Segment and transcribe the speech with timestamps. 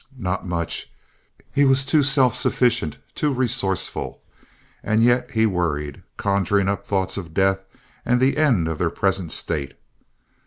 [0.17, 4.19] Not much—he was too self sufficient, too resourceful;
[4.83, 7.61] and yet he worried, conjuring up thoughts of death
[8.03, 9.75] and the end of their present state.